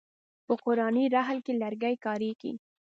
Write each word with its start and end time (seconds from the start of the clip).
په 0.45 0.53
قرآني 0.63 1.03
رحل 1.15 1.37
کې 1.45 1.53
لرګی 1.61 1.95
کاریږي. 2.05 2.53